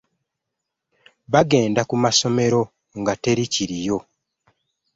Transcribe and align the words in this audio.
Bagenda 1.31 1.81
ku 1.89 1.95
masomero 2.03 2.61
nga 2.99 3.13
teri 3.23 3.45
kiriyo. 3.53 3.97